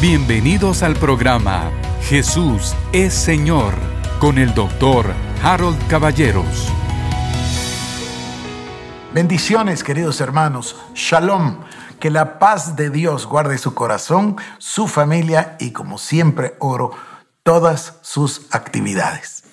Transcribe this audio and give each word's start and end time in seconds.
Bienvenidos 0.00 0.82
al 0.82 0.96
programa 0.96 1.70
Jesús 2.04 2.74
es 2.90 3.12
Señor 3.12 3.74
con 4.18 4.38
el 4.38 4.54
doctor 4.54 5.12
Harold 5.42 5.76
Caballeros. 5.88 6.72
Bendiciones 9.12 9.84
queridos 9.84 10.22
hermanos, 10.22 10.74
shalom, 10.94 11.58
que 12.00 12.08
la 12.08 12.38
paz 12.38 12.76
de 12.76 12.88
Dios 12.88 13.26
guarde 13.26 13.58
su 13.58 13.74
corazón, 13.74 14.36
su 14.56 14.88
familia 14.88 15.58
y 15.60 15.72
como 15.72 15.98
siempre 15.98 16.56
oro, 16.60 16.92
todas 17.42 17.98
sus 18.00 18.46
actividades. 18.52 19.44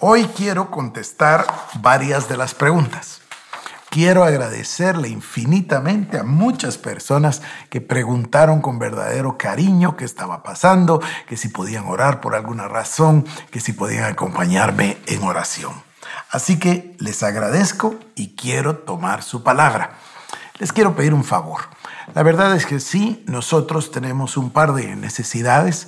Hoy 0.00 0.24
quiero 0.34 0.70
contestar 0.70 1.46
varias 1.82 2.26
de 2.26 2.38
las 2.38 2.54
preguntas. 2.54 3.20
Quiero 3.94 4.24
agradecerle 4.24 5.08
infinitamente 5.08 6.18
a 6.18 6.24
muchas 6.24 6.78
personas 6.78 7.42
que 7.70 7.80
preguntaron 7.80 8.60
con 8.60 8.80
verdadero 8.80 9.38
cariño 9.38 9.96
qué 9.96 10.04
estaba 10.04 10.42
pasando, 10.42 11.00
que 11.28 11.36
si 11.36 11.46
podían 11.46 11.86
orar 11.86 12.20
por 12.20 12.34
alguna 12.34 12.66
razón, 12.66 13.24
que 13.52 13.60
si 13.60 13.72
podían 13.72 14.02
acompañarme 14.02 14.98
en 15.06 15.22
oración. 15.22 15.74
Así 16.28 16.58
que 16.58 16.96
les 16.98 17.22
agradezco 17.22 17.94
y 18.16 18.34
quiero 18.34 18.78
tomar 18.78 19.22
su 19.22 19.44
palabra. 19.44 19.92
Les 20.58 20.72
quiero 20.72 20.96
pedir 20.96 21.14
un 21.14 21.22
favor. 21.22 21.60
La 22.16 22.24
verdad 22.24 22.56
es 22.56 22.66
que 22.66 22.80
sí, 22.80 23.22
nosotros 23.28 23.92
tenemos 23.92 24.36
un 24.36 24.50
par 24.50 24.72
de 24.72 24.96
necesidades. 24.96 25.86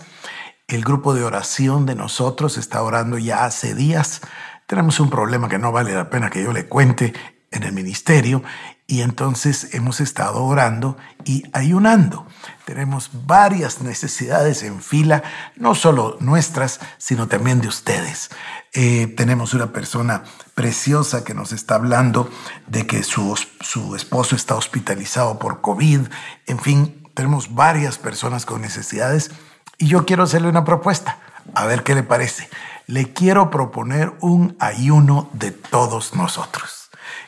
El 0.69 0.85
grupo 0.85 1.13
de 1.13 1.25
oración 1.25 1.87
de 1.87 1.97
nosotros 1.97 2.57
está 2.57 2.85
orando 2.85 3.19
ya 3.19 3.45
hace 3.45 3.75
días. 3.75 4.21
Tenemos 4.69 5.01
un 5.01 5.11
problema 5.11 5.49
que 5.49 5.59
no 5.59 5.73
vale 5.73 5.93
la 5.93 6.09
pena 6.09 6.31
que 6.31 6.45
yo 6.45 6.53
le 6.53 6.69
cuente 6.69 7.13
en 7.57 7.65
el 7.65 7.73
ministerio 7.73 8.43
y 8.87 9.03
entonces 9.03 9.75
hemos 9.75 10.01
estado 10.01 10.45
orando 10.45 10.97
y 11.25 11.45
ayunando. 11.53 12.27
Tenemos 12.65 13.11
varias 13.27 13.81
necesidades 13.81 14.63
en 14.63 14.81
fila, 14.81 15.25
no 15.57 15.75
solo 15.75 16.17
nuestras, 16.21 16.79
sino 16.99 17.27
también 17.27 17.61
de 17.61 17.69
ustedes. 17.69 18.31
Eh, 18.75 19.09
tenemos 19.17 19.55
una 19.55 19.73
persona 19.73 20.23
preciosa 20.55 21.25
que 21.25 21.35
nos 21.35 21.53
está 21.53 21.75
hablando 21.75 22.31
de 22.69 22.87
que 22.87 23.03
su, 23.03 23.37
su 23.61 23.97
esposo 23.97 24.37
está 24.37 24.55
hospitalizado 24.55 25.39
por 25.39 25.61
COVID. 25.61 26.03
En 26.47 26.59
fin, 26.61 27.03
tenemos 27.15 27.55
varias 27.55 27.99
personas 27.99 28.47
con 28.47 28.61
necesidades 28.61 29.33
y 29.79 29.89
yo 29.89 30.07
quiero 30.07 30.23
hacerle 30.23 30.49
una 30.49 30.65
propuesta. 30.65 31.19
A 31.55 31.67
ver 31.67 31.83
qué 31.83 31.95
le 31.95 32.03
parece. 32.03 32.49
Le 32.87 33.13
quiero 33.13 33.51
proponer 33.51 34.13
un 34.21 34.57
ayuno 34.61 35.29
de 35.33 35.51
todos 35.51 36.15
nosotros 36.15 36.86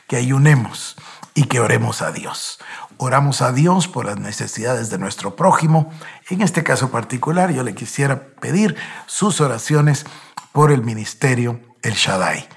que 0.09 0.17
ayunemos 0.17 0.97
y 1.35 1.43
que 1.43 1.61
oremos 1.61 2.01
a 2.01 2.11
Dios. 2.11 2.59
Oramos 2.97 3.41
a 3.41 3.53
Dios 3.53 3.87
por 3.87 4.05
las 4.05 4.19
necesidades 4.19 4.89
de 4.89 4.97
nuestro 4.97 5.37
prójimo. 5.37 5.89
En 6.29 6.41
este 6.41 6.63
caso 6.63 6.91
particular, 6.91 7.51
yo 7.51 7.63
le 7.63 7.75
quisiera 7.75 8.19
pedir 8.41 8.75
sus 9.05 9.39
oraciones 9.39 10.05
por 10.51 10.73
el 10.73 10.83
ministerio 10.83 11.61
El 11.83 11.93
Shaddai. 11.93 12.49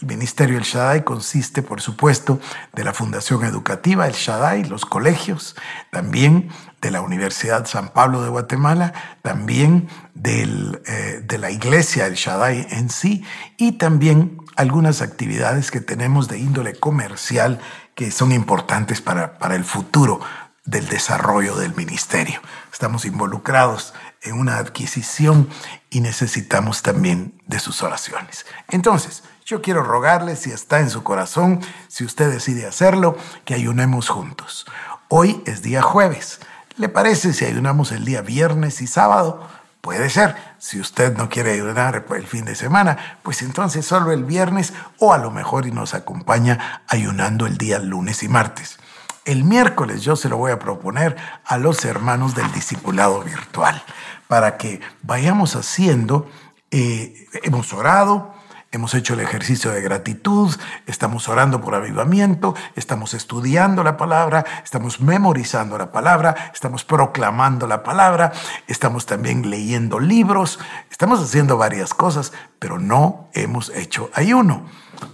El 0.00 0.06
Ministerio 0.06 0.56
El 0.56 0.64
Shaddai 0.64 1.04
consiste, 1.04 1.62
por 1.62 1.80
supuesto, 1.80 2.40
de 2.72 2.84
la 2.84 2.94
Fundación 2.94 3.44
Educativa 3.44 4.06
El 4.06 4.14
Shaddai, 4.14 4.64
los 4.64 4.86
colegios, 4.86 5.56
también 5.90 6.48
de 6.80 6.90
la 6.90 7.02
Universidad 7.02 7.66
San 7.66 7.90
Pablo 7.90 8.22
de 8.22 8.30
Guatemala, 8.30 8.92
también 9.22 9.88
del, 10.14 10.82
eh, 10.86 11.22
de 11.24 11.38
la 11.38 11.50
Iglesia 11.50 12.06
El 12.06 12.14
Shaddai 12.14 12.66
en 12.70 12.90
sí 12.90 13.24
y 13.56 13.72
también 13.72 14.38
algunas 14.56 15.02
actividades 15.02 15.70
que 15.70 15.80
tenemos 15.80 16.28
de 16.28 16.38
índole 16.38 16.74
comercial 16.74 17.60
que 17.94 18.10
son 18.10 18.32
importantes 18.32 19.00
para, 19.00 19.38
para 19.38 19.56
el 19.56 19.64
futuro 19.64 20.20
del 20.64 20.88
desarrollo 20.88 21.56
del 21.56 21.74
ministerio. 21.74 22.40
Estamos 22.72 23.04
involucrados 23.04 23.94
en 24.22 24.38
una 24.38 24.58
adquisición 24.58 25.48
y 25.88 26.00
necesitamos 26.00 26.82
también 26.82 27.40
de 27.46 27.58
sus 27.58 27.82
oraciones. 27.82 28.46
Entonces, 28.68 29.22
yo 29.44 29.62
quiero 29.62 29.82
rogarle, 29.82 30.36
si 30.36 30.52
está 30.52 30.80
en 30.80 30.90
su 30.90 31.02
corazón, 31.02 31.60
si 31.88 32.04
usted 32.04 32.30
decide 32.30 32.66
hacerlo, 32.66 33.16
que 33.44 33.54
ayunemos 33.54 34.08
juntos. 34.08 34.66
Hoy 35.08 35.42
es 35.46 35.62
día 35.62 35.82
jueves. 35.82 36.40
¿Le 36.80 36.88
parece 36.88 37.34
si 37.34 37.44
ayunamos 37.44 37.92
el 37.92 38.06
día 38.06 38.22
viernes 38.22 38.80
y 38.80 38.86
sábado? 38.86 39.46
Puede 39.82 40.08
ser, 40.08 40.34
si 40.56 40.80
usted 40.80 41.14
no 41.14 41.28
quiere 41.28 41.52
ayunar 41.52 42.06
el 42.16 42.26
fin 42.26 42.46
de 42.46 42.54
semana, 42.54 43.18
pues 43.22 43.42
entonces 43.42 43.84
solo 43.84 44.12
el 44.12 44.24
viernes 44.24 44.72
o 44.98 45.12
a 45.12 45.18
lo 45.18 45.30
mejor 45.30 45.66
y 45.66 45.72
nos 45.72 45.92
acompaña 45.92 46.80
ayunando 46.88 47.46
el 47.46 47.58
día 47.58 47.78
lunes 47.80 48.22
y 48.22 48.28
martes. 48.28 48.78
El 49.26 49.44
miércoles 49.44 50.00
yo 50.00 50.16
se 50.16 50.30
lo 50.30 50.38
voy 50.38 50.52
a 50.52 50.58
proponer 50.58 51.16
a 51.44 51.58
los 51.58 51.84
hermanos 51.84 52.34
del 52.34 52.50
discipulado 52.50 53.20
virtual 53.24 53.82
para 54.26 54.56
que 54.56 54.80
vayamos 55.02 55.56
haciendo, 55.56 56.30
eh, 56.70 57.26
hemos 57.42 57.74
orado, 57.74 58.34
Hemos 58.72 58.94
hecho 58.94 59.14
el 59.14 59.20
ejercicio 59.20 59.72
de 59.72 59.82
gratitud, 59.82 60.54
estamos 60.86 61.28
orando 61.28 61.60
por 61.60 61.74
avivamiento, 61.74 62.54
estamos 62.76 63.14
estudiando 63.14 63.82
la 63.82 63.96
palabra, 63.96 64.44
estamos 64.62 65.00
memorizando 65.00 65.76
la 65.76 65.90
palabra, 65.90 66.52
estamos 66.54 66.84
proclamando 66.84 67.66
la 67.66 67.82
palabra, 67.82 68.30
estamos 68.68 69.06
también 69.06 69.50
leyendo 69.50 69.98
libros, 69.98 70.60
estamos 70.88 71.20
haciendo 71.20 71.56
varias 71.56 71.94
cosas, 71.94 72.32
pero 72.60 72.78
no 72.78 73.28
hemos 73.32 73.70
hecho 73.70 74.08
ayuno. 74.14 74.66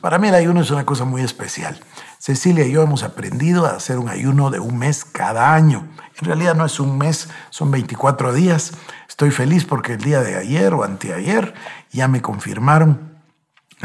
Para 0.02 0.18
mí 0.18 0.28
el 0.28 0.34
ayuno 0.34 0.60
es 0.60 0.70
una 0.70 0.84
cosa 0.84 1.06
muy 1.06 1.22
especial. 1.22 1.80
Cecilia 2.18 2.66
y 2.66 2.72
yo 2.72 2.82
hemos 2.82 3.04
aprendido 3.04 3.64
a 3.64 3.70
hacer 3.70 3.98
un 3.98 4.10
ayuno 4.10 4.50
de 4.50 4.60
un 4.60 4.76
mes 4.76 5.06
cada 5.06 5.54
año. 5.54 5.88
En 6.20 6.26
realidad 6.26 6.56
no 6.56 6.66
es 6.66 6.78
un 6.78 6.98
mes, 6.98 7.30
son 7.48 7.70
24 7.70 8.34
días. 8.34 8.72
Estoy 9.08 9.30
feliz 9.30 9.64
porque 9.64 9.94
el 9.94 10.02
día 10.02 10.20
de 10.20 10.36
ayer 10.36 10.74
o 10.74 10.84
anteayer 10.84 11.54
ya 11.90 12.06
me 12.06 12.20
confirmaron 12.20 13.15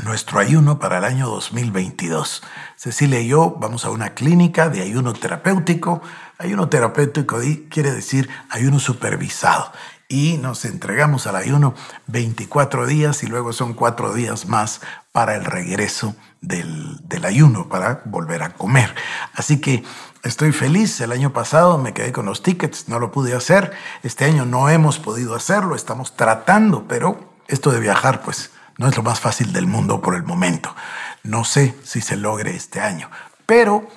nuestro 0.04 0.40
ayuno 0.40 0.80
para 0.80 1.00
el 1.00 1.04
año 1.04 1.28
2022. 1.28 2.44
Cecilia 2.76 3.20
y 3.20 3.28
yo 3.28 3.56
vamos 3.60 3.86
a 3.86 3.90
una 3.90 4.14
clínica 4.14 4.70
de 4.70 4.82
ayuno 4.82 5.14
terapéutico. 5.14 6.02
Ayuno 6.38 6.70
terapéutico 6.70 7.40
quiere 7.70 7.92
decir 7.92 8.30
ayuno 8.50 8.80
supervisado. 8.80 9.72
Y 10.08 10.38
nos 10.38 10.66
entregamos 10.66 11.28
al 11.28 11.38
ayuno 11.38 11.74
24 12.08 12.86
días 12.86 13.24
y 13.24 13.28
luego 13.28 13.54
son 13.54 13.74
cuatro 13.74 14.14
días 14.14 14.46
más 14.46 14.82
para 15.12 15.36
el 15.36 15.46
regreso 15.46 16.16
del, 16.42 17.00
del 17.08 17.24
ayuno, 17.26 17.70
para 17.70 18.02
volver 18.06 18.44
a 18.44 18.54
comer. 18.54 18.94
Así 19.34 19.62
que 19.62 19.84
estoy 20.24 20.52
feliz. 20.52 21.00
El 21.00 21.14
año 21.14 21.32
pasado 21.32 21.78
me 21.78 21.94
quedé 21.94 22.12
con 22.12 22.26
los 22.26 22.44
tickets, 22.44 22.90
no 22.90 23.00
lo 23.00 23.12
pude 23.12 23.36
hacer. 23.36 23.72
Este 24.04 24.26
año 24.26 24.46
no 24.46 24.68
hemos 24.70 25.00
podido 25.00 25.36
hacerlo, 25.36 25.76
estamos 25.76 26.16
tratando, 26.18 26.86
pero 26.88 27.34
esto 27.48 27.72
de 27.72 27.80
viajar, 27.80 28.22
pues 28.22 28.52
no 28.82 28.88
es 28.88 28.98
lo 28.98 29.04
más 29.04 29.20
fácil 29.20 29.54
del 29.54 29.68
mundo 29.68 30.02
por 30.02 30.16
el 30.16 30.24
momento. 30.24 30.76
No 31.24 31.46
sé 31.46 31.76
si 31.84 32.02
se 32.02 32.18
logre 32.18 32.56
este 32.56 32.82
año, 32.82 33.12
pero 33.46 33.88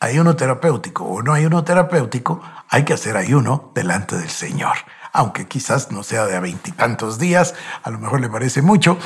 ayuno 0.00 0.34
terapéutico 0.34 1.04
o 1.04 1.22
no 1.22 1.34
ayuno 1.34 1.62
terapéutico, 1.62 2.42
hay 2.70 2.86
que 2.86 2.94
hacer 2.94 3.18
ayuno 3.18 3.70
delante 3.74 4.16
del 4.16 4.30
Señor. 4.30 4.78
Aunque 5.12 5.46
quizás 5.46 5.92
no 5.92 6.02
sea 6.02 6.24
de 6.24 6.36
a 6.36 6.40
veintitantos 6.40 7.18
días, 7.18 7.54
a 7.82 7.90
lo 7.90 7.98
mejor 7.98 8.22
le 8.22 8.30
parece 8.30 8.62
mucho, 8.62 8.96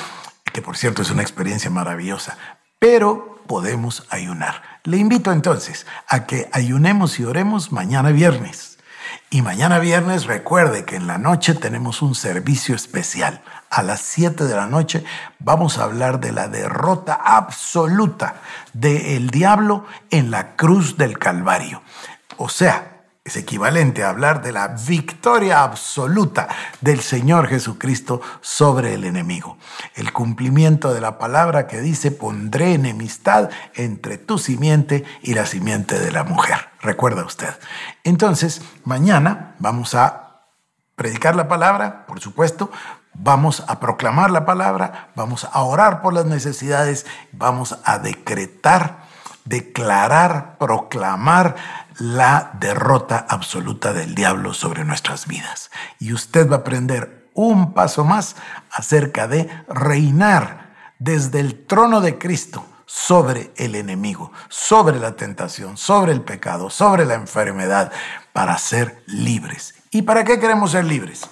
que 0.53 0.63
por 0.63 0.77
cierto 0.77 1.03
es 1.03 1.11
una 1.11 1.23
experiencia 1.23 1.69
maravillosa, 1.69 2.39
pero 2.79 3.43
podemos 3.49 4.07
ayunar. 4.11 4.63
Le 4.85 4.99
invito 4.99 5.33
entonces 5.33 5.85
a 6.09 6.27
que 6.27 6.49
ayunemos 6.53 7.19
y 7.19 7.25
oremos 7.25 7.73
mañana 7.73 8.11
viernes. 8.11 8.74
Y 9.31 9.43
mañana 9.43 9.79
viernes 9.79 10.27
recuerde 10.27 10.85
que 10.85 10.97
en 10.97 11.07
la 11.07 11.19
noche 11.19 11.55
tenemos 11.55 12.03
un 12.03 12.15
servicio 12.15 12.75
especial. 12.75 13.43
A 13.71 13.83
las 13.83 14.01
7 14.01 14.45
de 14.45 14.55
la 14.55 14.67
noche 14.67 15.05
vamos 15.39 15.79
a 15.79 15.85
hablar 15.85 16.21
de 16.21 16.33
la 16.33 16.49
derrota 16.49 17.15
absoluta 17.15 18.37
del 18.73 19.31
diablo 19.31 19.87
en 20.11 20.31
la 20.31 20.55
cruz 20.57 20.97
del 20.97 21.19
Calvario. 21.19 21.83
O 22.37 22.49
sea, 22.49 22.95
es 23.25 23.39
equivalente 23.39 24.05
a 24.05 24.11
hablar 24.11 24.43
de 24.43 24.53
la 24.53 24.69
victoria 24.69 25.63
absoluta 25.63 26.47
del 26.83 27.01
Señor 27.01 27.49
Jesucristo 27.49 28.21
sobre 28.43 28.93
el 28.93 29.05
enemigo. 29.05 29.57
El 29.95 30.13
cumplimiento 30.13 30.93
de 30.93 31.01
la 31.01 31.17
palabra 31.17 31.67
que 31.67 31.81
dice, 31.81 32.11
pondré 32.11 32.75
enemistad 32.75 33.49
entre 33.75 34.19
tu 34.19 34.37
simiente 34.37 35.05
y 35.23 35.33
la 35.33 35.47
simiente 35.47 35.99
de 35.99 36.13
la 36.13 36.25
mujer. 36.25 36.74
Recuerda 36.85 37.25
usted. 37.25 37.49
Entonces, 38.05 38.61
mañana 38.85 39.55
vamos 39.59 39.95
a 39.95 40.43
predicar 40.97 41.35
la 41.35 41.49
palabra, 41.49 42.05
por 42.07 42.21
supuesto, 42.21 42.71
vamos 43.15 43.65
a 43.69 43.81
proclamar 43.81 44.31
la 44.31 44.45
palabra, 44.45 45.09
vamos 45.17 45.49
a 45.51 45.63
orar 45.63 46.03
por 46.03 46.13
las 46.13 46.27
necesidades, 46.27 47.07
vamos 47.33 47.79
a 47.87 47.99
decretar, 47.99 48.99
declarar, 49.47 50.59
proclamar 50.59 51.57
la 51.99 52.51
derrota 52.61 53.25
absoluta 53.31 53.95
del 53.95 54.15
diablo 54.15 54.53
sobre 54.53 54.85
nuestras 54.85 55.27
vidas. 55.27 55.71
Y 55.99 56.13
usted 56.13 56.51
va 56.51 56.57
a 56.57 56.59
aprender 56.59 57.31
un 57.33 57.73
paso 57.73 58.05
más 58.05 58.37
acerca 58.71 59.27
de 59.27 59.49
reinar 59.69 60.75
desde 60.99 61.41
el 61.41 61.65
trono 61.67 62.03
de 62.03 62.19
Cristo 62.19 62.67
sobre 62.95 63.51
el 63.57 63.75
enemigo, 63.75 64.31
sobre 64.49 65.01
la 65.01 65.17
tentación, 65.17 65.77
sobre 65.77 66.13
el 66.13 66.21
pecado, 66.21 66.71
sobre 66.71 67.05
la 67.05 67.15
enfermedad, 67.15 67.91
para 68.33 68.57
ser 68.57 69.03
libres. 69.07 69.75
¿Y 69.91 70.03
para 70.03 70.23
qué 70.23 70.39
queremos 70.39 70.71
ser 70.71 70.85
libres? 70.85 71.29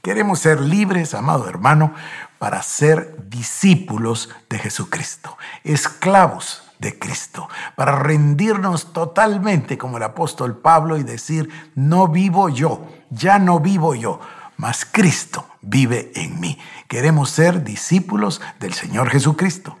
Queremos 0.00 0.38
ser 0.38 0.62
libres, 0.62 1.12
amado 1.12 1.46
hermano, 1.50 1.92
para 2.38 2.62
ser 2.62 3.28
discípulos 3.28 4.30
de 4.48 4.58
Jesucristo, 4.58 5.36
esclavos 5.64 6.62
de 6.78 6.98
Cristo, 6.98 7.46
para 7.76 7.98
rendirnos 7.98 8.94
totalmente 8.94 9.76
como 9.76 9.98
el 9.98 10.04
apóstol 10.04 10.56
Pablo 10.56 10.96
y 10.96 11.02
decir, 11.02 11.50
no 11.74 12.08
vivo 12.08 12.48
yo, 12.48 12.88
ya 13.10 13.38
no 13.38 13.60
vivo 13.60 13.94
yo, 13.94 14.18
mas 14.56 14.86
Cristo 14.86 15.46
vive 15.60 16.10
en 16.14 16.40
mí. 16.40 16.58
Queremos 16.88 17.28
ser 17.28 17.62
discípulos 17.64 18.40
del 18.60 18.72
Señor 18.72 19.10
Jesucristo, 19.10 19.76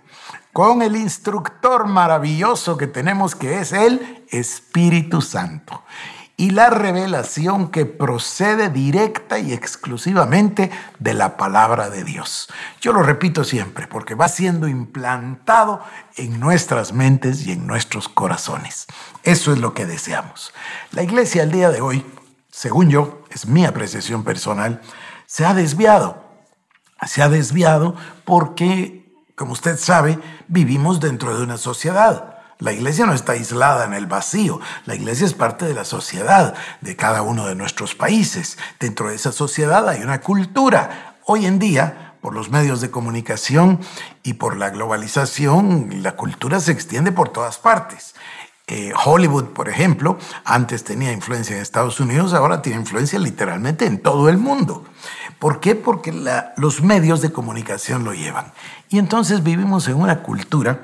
con 0.52 0.82
el 0.82 0.96
instructor 0.96 1.86
maravilloso 1.86 2.76
que 2.76 2.86
tenemos 2.86 3.34
que 3.34 3.60
es 3.60 3.72
el 3.72 4.24
Espíritu 4.30 5.22
Santo 5.22 5.82
y 6.36 6.50
la 6.50 6.70
revelación 6.70 7.70
que 7.70 7.86
procede 7.86 8.68
directa 8.68 9.38
y 9.38 9.52
exclusivamente 9.52 10.70
de 10.98 11.14
la 11.14 11.36
palabra 11.36 11.88
de 11.90 12.04
Dios. 12.04 12.48
Yo 12.80 12.92
lo 12.92 13.02
repito 13.02 13.44
siempre 13.44 13.86
porque 13.86 14.14
va 14.14 14.28
siendo 14.28 14.66
implantado 14.66 15.82
en 16.16 16.40
nuestras 16.40 16.92
mentes 16.92 17.46
y 17.46 17.52
en 17.52 17.66
nuestros 17.66 18.08
corazones. 18.08 18.86
Eso 19.22 19.52
es 19.52 19.58
lo 19.58 19.72
que 19.72 19.86
deseamos. 19.86 20.52
La 20.90 21.02
iglesia 21.02 21.42
al 21.42 21.52
día 21.52 21.70
de 21.70 21.80
hoy, 21.80 22.04
según 22.50 22.90
yo, 22.90 23.22
es 23.30 23.46
mi 23.46 23.64
apreciación 23.64 24.24
personal, 24.24 24.80
se 25.26 25.44
ha 25.44 25.54
desviado. 25.54 26.24
Se 27.06 27.22
ha 27.22 27.28
desviado 27.28 27.94
porque, 28.24 29.01
como 29.34 29.52
usted 29.52 29.78
sabe, 29.78 30.18
vivimos 30.48 31.00
dentro 31.00 31.36
de 31.36 31.42
una 31.42 31.58
sociedad 31.58 32.32
la 32.62 32.72
iglesia 32.72 33.06
no 33.06 33.12
está 33.12 33.32
aislada 33.32 33.84
en 33.84 33.92
el 33.92 34.06
vacío, 34.06 34.60
la 34.86 34.94
iglesia 34.94 35.26
es 35.26 35.34
parte 35.34 35.64
de 35.64 35.74
la 35.74 35.84
sociedad 35.84 36.54
de 36.80 36.94
cada 36.94 37.22
uno 37.22 37.48
de 37.48 37.56
nuestros 37.56 37.96
países. 37.96 38.56
Dentro 38.78 39.08
de 39.08 39.16
esa 39.16 39.32
sociedad 39.32 39.88
hay 39.88 40.00
una 40.02 40.20
cultura. 40.20 41.16
Hoy 41.24 41.46
en 41.46 41.58
día, 41.58 42.14
por 42.20 42.34
los 42.34 42.50
medios 42.50 42.80
de 42.80 42.92
comunicación 42.92 43.80
y 44.22 44.34
por 44.34 44.56
la 44.56 44.70
globalización, 44.70 46.04
la 46.04 46.14
cultura 46.14 46.60
se 46.60 46.70
extiende 46.70 47.10
por 47.10 47.30
todas 47.30 47.58
partes. 47.58 48.14
Eh, 48.68 48.92
Hollywood, 49.04 49.46
por 49.46 49.68
ejemplo, 49.68 50.16
antes 50.44 50.84
tenía 50.84 51.10
influencia 51.10 51.56
en 51.56 51.62
Estados 51.62 51.98
Unidos, 51.98 52.32
ahora 52.32 52.62
tiene 52.62 52.78
influencia 52.78 53.18
literalmente 53.18 53.86
en 53.86 54.00
todo 54.00 54.28
el 54.28 54.38
mundo. 54.38 54.84
¿Por 55.42 55.58
qué? 55.58 55.74
Porque 55.74 56.14
los 56.56 56.82
medios 56.84 57.20
de 57.20 57.32
comunicación 57.32 58.04
lo 58.04 58.14
llevan. 58.14 58.52
Y 58.88 59.00
entonces 59.00 59.42
vivimos 59.42 59.88
en 59.88 59.96
una 59.96 60.22
cultura 60.22 60.82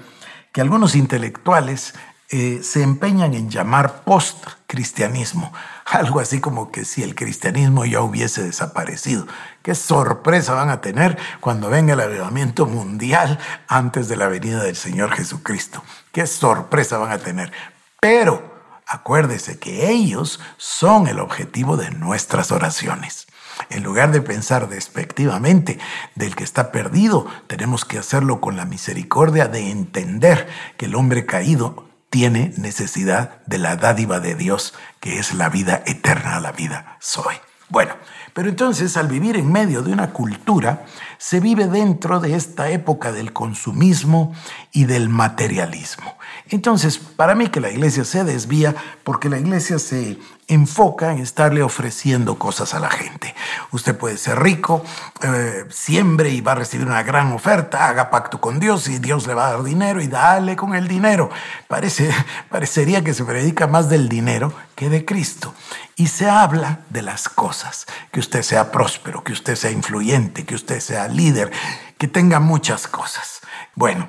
que 0.50 0.60
algunos 0.60 0.96
intelectuales 0.96 1.94
eh, 2.28 2.58
se 2.64 2.82
empeñan 2.82 3.34
en 3.34 3.50
llamar 3.50 4.02
post-cristianismo, 4.02 5.52
algo 5.86 6.18
así 6.18 6.40
como 6.40 6.72
que 6.72 6.84
si 6.84 7.04
el 7.04 7.14
cristianismo 7.14 7.84
ya 7.84 8.00
hubiese 8.00 8.42
desaparecido. 8.42 9.28
Qué 9.62 9.76
sorpresa 9.76 10.54
van 10.54 10.70
a 10.70 10.80
tener 10.80 11.16
cuando 11.38 11.70
venga 11.70 11.92
el 11.92 12.00
avivamiento 12.00 12.66
mundial 12.66 13.38
antes 13.68 14.08
de 14.08 14.16
la 14.16 14.26
venida 14.26 14.64
del 14.64 14.74
Señor 14.74 15.12
Jesucristo. 15.12 15.84
Qué 16.10 16.26
sorpresa 16.26 16.98
van 16.98 17.12
a 17.12 17.18
tener. 17.18 17.52
Pero 18.00 18.42
acuérdese 18.88 19.60
que 19.60 19.88
ellos 19.88 20.40
son 20.56 21.06
el 21.06 21.20
objetivo 21.20 21.76
de 21.76 21.92
nuestras 21.92 22.50
oraciones. 22.50 23.27
En 23.70 23.82
lugar 23.82 24.12
de 24.12 24.22
pensar 24.22 24.68
despectivamente 24.68 25.78
del 26.14 26.36
que 26.36 26.44
está 26.44 26.72
perdido, 26.72 27.26
tenemos 27.46 27.84
que 27.84 27.98
hacerlo 27.98 28.40
con 28.40 28.56
la 28.56 28.64
misericordia 28.64 29.48
de 29.48 29.70
entender 29.70 30.48
que 30.76 30.86
el 30.86 30.94
hombre 30.94 31.26
caído 31.26 31.88
tiene 32.10 32.52
necesidad 32.56 33.44
de 33.46 33.58
la 33.58 33.76
dádiva 33.76 34.20
de 34.20 34.34
Dios, 34.34 34.74
que 35.00 35.18
es 35.18 35.34
la 35.34 35.48
vida 35.48 35.82
eterna, 35.86 36.40
la 36.40 36.52
vida 36.52 36.96
soy. 37.00 37.34
Bueno, 37.70 37.94
pero 38.32 38.48
entonces 38.48 38.96
al 38.96 39.08
vivir 39.08 39.36
en 39.36 39.52
medio 39.52 39.82
de 39.82 39.92
una 39.92 40.10
cultura, 40.12 40.86
se 41.18 41.38
vive 41.38 41.66
dentro 41.66 42.18
de 42.18 42.34
esta 42.34 42.70
época 42.70 43.12
del 43.12 43.34
consumismo 43.34 44.34
y 44.72 44.84
del 44.84 45.10
materialismo. 45.10 46.16
Entonces, 46.48 46.98
para 46.98 47.34
mí 47.34 47.48
que 47.48 47.60
la 47.60 47.70
iglesia 47.70 48.04
se 48.04 48.24
desvía 48.24 48.74
porque 49.04 49.28
la 49.28 49.38
iglesia 49.38 49.78
se 49.78 50.18
enfoca 50.48 51.12
en 51.12 51.18
estarle 51.18 51.62
ofreciendo 51.62 52.38
cosas 52.38 52.72
a 52.74 52.80
la 52.80 52.90
gente. 52.90 53.34
Usted 53.70 53.96
puede 53.96 54.16
ser 54.16 54.42
rico, 54.42 54.82
eh, 55.22 55.66
siembre 55.68 56.30
y 56.30 56.40
va 56.40 56.52
a 56.52 56.56
recibir 56.56 56.86
una 56.86 57.02
gran 57.02 57.32
oferta, 57.32 57.86
haga 57.86 58.10
pacto 58.10 58.40
con 58.40 58.58
Dios 58.58 58.88
y 58.88 58.98
Dios 58.98 59.26
le 59.26 59.34
va 59.34 59.48
a 59.48 59.52
dar 59.52 59.62
dinero 59.62 60.00
y 60.00 60.08
dale 60.08 60.56
con 60.56 60.74
el 60.74 60.88
dinero. 60.88 61.30
Parece, 61.68 62.10
parecería 62.50 63.04
que 63.04 63.14
se 63.14 63.24
predica 63.24 63.66
más 63.66 63.90
del 63.90 64.08
dinero 64.08 64.52
que 64.74 64.88
de 64.88 65.04
Cristo. 65.04 65.54
Y 65.96 66.06
se 66.06 66.30
habla 66.30 66.80
de 66.88 67.02
las 67.02 67.28
cosas, 67.28 67.86
que 68.10 68.20
usted 68.20 68.42
sea 68.42 68.72
próspero, 68.72 69.22
que 69.22 69.32
usted 69.32 69.54
sea 69.54 69.70
influyente, 69.70 70.46
que 70.46 70.54
usted 70.54 70.80
sea 70.80 71.08
líder, 71.08 71.52
que 71.98 72.08
tenga 72.08 72.40
muchas 72.40 72.86
cosas. 72.86 73.40
Bueno, 73.74 74.08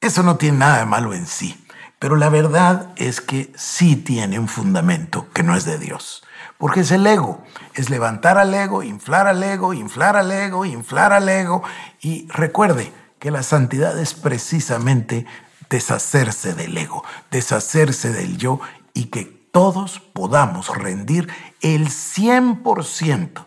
eso 0.00 0.22
no 0.22 0.36
tiene 0.36 0.58
nada 0.58 0.78
de 0.78 0.86
malo 0.86 1.14
en 1.14 1.26
sí. 1.26 1.64
Pero 1.98 2.16
la 2.16 2.28
verdad 2.28 2.90
es 2.96 3.20
que 3.20 3.52
sí 3.56 3.96
tiene 3.96 4.38
un 4.38 4.48
fundamento 4.48 5.28
que 5.32 5.42
no 5.42 5.56
es 5.56 5.64
de 5.64 5.78
Dios. 5.78 6.22
Porque 6.56 6.80
es 6.80 6.90
el 6.90 7.06
ego. 7.06 7.42
Es 7.74 7.90
levantar 7.90 8.38
al 8.38 8.54
ego, 8.54 8.82
inflar 8.82 9.26
al 9.26 9.42
ego, 9.42 9.74
inflar 9.74 10.16
al 10.16 10.30
ego, 10.30 10.64
inflar 10.64 11.12
al 11.12 11.28
ego. 11.28 11.62
Y 12.00 12.28
recuerde 12.28 12.92
que 13.18 13.30
la 13.30 13.42
santidad 13.42 13.98
es 13.98 14.14
precisamente 14.14 15.26
deshacerse 15.70 16.54
del 16.54 16.76
ego, 16.78 17.04
deshacerse 17.30 18.12
del 18.12 18.38
yo 18.38 18.60
y 18.94 19.06
que 19.06 19.24
todos 19.52 20.00
podamos 20.00 20.68
rendir 20.76 21.28
el 21.62 21.88
100% 21.88 23.44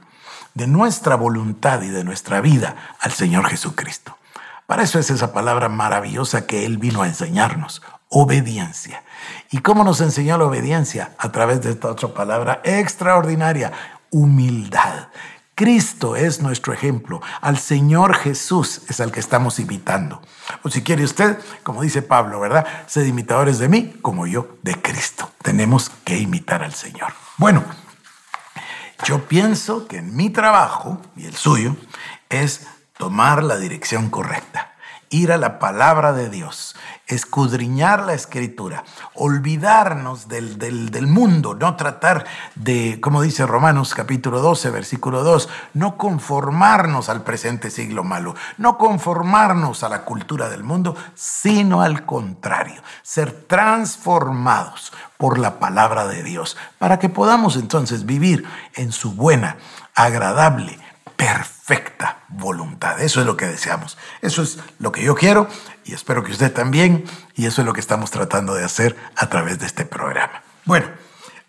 de 0.53 0.67
nuestra 0.67 1.15
voluntad 1.15 1.81
y 1.81 1.89
de 1.89 2.03
nuestra 2.03 2.41
vida 2.41 2.75
al 2.99 3.11
Señor 3.11 3.47
Jesucristo. 3.47 4.17
Para 4.67 4.83
eso 4.83 4.99
es 4.99 5.09
esa 5.09 5.33
palabra 5.33 5.69
maravillosa 5.69 6.45
que 6.45 6.65
Él 6.65 6.77
vino 6.77 7.01
a 7.01 7.07
enseñarnos, 7.07 7.81
obediencia. 8.11 9.03
¿Y 9.49 9.59
cómo 9.59 9.83
nos 9.83 10.01
enseñó 10.01 10.37
la 10.37 10.45
obediencia? 10.45 11.15
A 11.17 11.31
través 11.31 11.61
de 11.61 11.71
esta 11.71 11.89
otra 11.89 12.09
palabra 12.09 12.61
extraordinaria, 12.63 13.71
humildad. 14.11 15.07
Cristo 15.55 16.15
es 16.15 16.41
nuestro 16.41 16.73
ejemplo. 16.73 17.21
Al 17.39 17.57
Señor 17.57 18.15
Jesús 18.15 18.81
es 18.89 18.99
al 18.99 19.11
que 19.11 19.19
estamos 19.19 19.59
imitando. 19.59 20.21
O 20.63 20.69
si 20.69 20.81
quiere 20.81 21.03
usted, 21.03 21.37
como 21.63 21.83
dice 21.83 22.01
Pablo, 22.01 22.39
¿verdad? 22.39 22.65
Sed 22.87 23.05
imitadores 23.05 23.59
de 23.59 23.69
mí 23.69 23.93
como 24.01 24.27
yo 24.27 24.57
de 24.61 24.75
Cristo. 24.81 25.31
Tenemos 25.41 25.89
que 26.03 26.17
imitar 26.17 26.63
al 26.63 26.73
Señor. 26.73 27.13
Bueno, 27.37 27.63
yo 29.05 29.25
pienso 29.27 29.87
que 29.87 29.97
en 29.97 30.15
mi 30.15 30.29
trabajo 30.29 31.01
y 31.15 31.25
el 31.25 31.35
suyo 31.35 31.75
es 32.29 32.67
tomar 32.97 33.43
la 33.43 33.57
dirección 33.57 34.09
correcta 34.09 34.70
ir 35.11 35.31
a 35.31 35.37
la 35.37 35.59
palabra 35.59 36.13
de 36.13 36.29
Dios, 36.29 36.75
escudriñar 37.05 38.03
la 38.03 38.13
escritura, 38.13 38.85
olvidarnos 39.13 40.29
del, 40.29 40.57
del, 40.57 41.07
mundo, 41.07 41.53
no 41.53 41.75
tratar 41.75 42.25
de, 42.55 42.99
como 43.01 43.21
dice 43.21 43.45
Romanos 43.45 43.93
capítulo 43.93 44.39
12, 44.39 44.71
versículo 44.71 45.23
2, 45.23 45.49
no 45.73 45.97
conformarnos 45.97 47.09
al 47.09 47.23
presente 47.23 47.69
siglo 47.69 48.05
malo, 48.05 48.35
no 48.57 48.77
conformarnos 48.77 49.83
a 49.83 49.89
la 49.89 50.05
cultura 50.05 50.49
del 50.49 50.63
mundo, 50.63 50.95
sino 51.13 51.81
al 51.81 52.05
contrario, 52.05 52.81
ser 53.03 53.33
transformados 53.33 54.93
por 55.17 55.37
la 55.37 55.59
palabra 55.59 56.07
de 56.07 56.23
Dios, 56.23 56.55
para 56.79 56.99
que 56.99 57.09
podamos 57.09 57.57
entonces 57.57 58.05
vivir 58.05 58.45
en 58.75 58.93
su 58.93 59.11
buena, 59.11 59.57
agradable, 59.93 60.79
perfecta 61.71 62.23
voluntad. 62.27 62.99
Eso 62.99 63.21
es 63.21 63.25
lo 63.25 63.37
que 63.37 63.47
deseamos. 63.47 63.97
Eso 64.21 64.41
es 64.41 64.59
lo 64.79 64.91
que 64.91 65.03
yo 65.03 65.15
quiero 65.15 65.47
y 65.85 65.93
espero 65.93 66.21
que 66.21 66.33
usted 66.33 66.51
también. 66.51 67.05
Y 67.33 67.45
eso 67.45 67.61
es 67.61 67.65
lo 67.65 67.71
que 67.71 67.79
estamos 67.79 68.11
tratando 68.11 68.53
de 68.53 68.65
hacer 68.65 68.97
a 69.15 69.29
través 69.29 69.57
de 69.59 69.67
este 69.67 69.85
programa. 69.85 70.43
Bueno, 70.65 70.87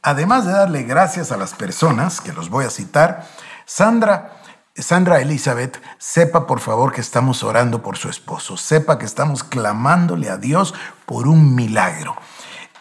además 0.00 0.46
de 0.46 0.52
darle 0.52 0.84
gracias 0.84 1.32
a 1.32 1.36
las 1.36 1.54
personas, 1.54 2.20
que 2.20 2.32
los 2.32 2.50
voy 2.50 2.64
a 2.64 2.70
citar, 2.70 3.26
Sandra... 3.66 4.38
Sandra 4.74 5.20
Elizabeth, 5.20 5.82
sepa 5.98 6.46
por 6.46 6.58
favor 6.58 6.94
que 6.94 7.02
estamos 7.02 7.42
orando 7.42 7.82
por 7.82 7.98
su 7.98 8.08
esposo, 8.08 8.56
sepa 8.56 8.98
que 8.98 9.04
estamos 9.04 9.44
clamándole 9.44 10.30
a 10.30 10.38
Dios 10.38 10.72
por 11.04 11.28
un 11.28 11.54
milagro. 11.54 12.16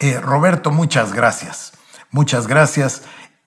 Eh, 0.00 0.18
Roberto, 0.18 0.70
muchas 0.70 1.12
gracias. 1.12 1.72
Muchas 2.10 2.46
gracias. 2.46 3.02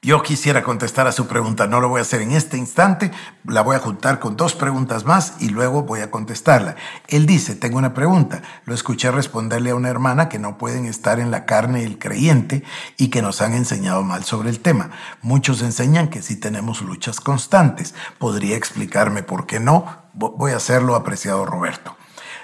Yo 0.05 0.21
quisiera 0.21 0.61
contestar 0.61 1.07
a 1.07 1.11
su 1.11 1.25
pregunta, 1.25 1.65
no 1.65 1.81
lo 1.81 1.89
voy 1.89 1.97
a 1.97 2.03
hacer 2.03 2.21
en 2.21 2.33
este 2.33 2.57
instante, 2.57 3.09
la 3.43 3.63
voy 3.63 3.75
a 3.75 3.79
juntar 3.79 4.19
con 4.19 4.37
dos 4.37 4.53
preguntas 4.53 5.03
más 5.03 5.33
y 5.39 5.49
luego 5.49 5.81
voy 5.81 6.01
a 6.01 6.11
contestarla. 6.11 6.75
Él 7.07 7.25
dice, 7.25 7.55
tengo 7.55 7.79
una 7.79 7.95
pregunta, 7.95 8.43
lo 8.65 8.75
escuché 8.75 9.09
responderle 9.09 9.71
a 9.71 9.75
una 9.75 9.89
hermana 9.89 10.29
que 10.29 10.37
no 10.37 10.59
pueden 10.59 10.85
estar 10.85 11.19
en 11.19 11.31
la 11.31 11.47
carne 11.47 11.83
el 11.83 11.97
creyente 11.97 12.63
y 12.97 13.07
que 13.07 13.23
nos 13.23 13.41
han 13.41 13.53
enseñado 13.53 14.03
mal 14.03 14.23
sobre 14.23 14.51
el 14.51 14.59
tema. 14.59 14.91
Muchos 15.23 15.63
enseñan 15.63 16.09
que 16.09 16.21
sí 16.21 16.35
tenemos 16.35 16.83
luchas 16.83 17.19
constantes. 17.19 17.95
¿Podría 18.19 18.57
explicarme 18.57 19.23
por 19.23 19.47
qué 19.47 19.59
no? 19.59 19.87
Voy 20.13 20.51
a 20.51 20.57
hacerlo, 20.57 20.93
apreciado 20.93 21.47
Roberto. 21.47 21.97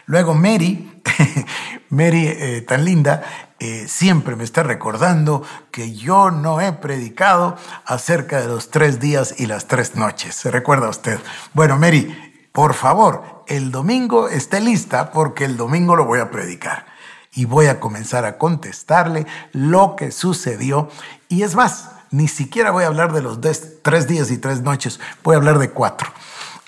Luego 0.08 0.34
Mary, 0.34 1.04
Mary 1.90 2.26
eh, 2.26 2.66
tan 2.68 2.86
linda, 2.86 3.51
eh, 3.64 3.88
siempre 3.88 4.36
me 4.36 4.44
está 4.44 4.64
recordando 4.64 5.44
que 5.70 5.94
yo 5.94 6.32
no 6.32 6.60
he 6.62 6.74
predicado 6.74 7.56
acerca 7.86 8.42
de 8.42 8.48
los 8.48 8.72
tres 8.72 9.00
días 9.00 9.36
y 9.38 9.46
las 9.46 9.68
tres 9.68 9.96
noches. 9.96 10.34
¿Se 10.34 10.50
recuerda 10.50 10.90
usted? 10.90 11.20
Bueno, 11.54 11.78
Mary, 11.78 12.50
por 12.52 12.74
favor, 12.74 13.44
el 13.46 13.70
domingo 13.70 14.30
esté 14.30 14.62
lista 14.62 15.12
porque 15.12 15.46
el 15.46 15.58
domingo 15.58 15.96
lo 15.96 16.06
voy 16.06 16.22
a 16.22 16.32
predicar. 16.32 16.88
Y 17.34 17.46
voy 17.46 17.68
a 17.68 17.80
comenzar 17.80 18.26
a 18.26 18.40
contestarle 18.40 19.28
lo 19.52 19.96
que 19.96 20.10
sucedió. 20.12 20.90
Y 21.30 21.44
es 21.44 21.54
más, 21.54 21.92
ni 22.10 22.28
siquiera 22.28 22.72
voy 22.72 22.86
a 22.86 22.88
hablar 22.88 23.14
de 23.14 23.22
los 23.22 23.40
tres 23.84 24.08
días 24.08 24.32
y 24.32 24.40
tres 24.40 24.62
noches, 24.62 25.00
voy 25.22 25.36
a 25.36 25.38
hablar 25.38 25.60
de 25.60 25.70
cuatro. 25.70 26.12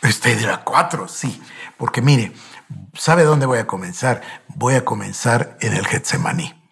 Usted 0.03 0.37
dirá, 0.37 0.63
cuatro, 0.63 1.07
sí, 1.07 1.41
porque 1.75 2.03
mire, 2.03 2.33
¿sabe 2.93 3.23
dónde 3.23 3.47
voy 3.47 3.57
a 3.57 3.65
comenzar? 3.65 4.21
Voy 4.49 4.75
a 4.75 4.85
comenzar 4.85 5.57
en 5.59 5.73
el 5.73 5.87
Getsemaní. 5.87 6.62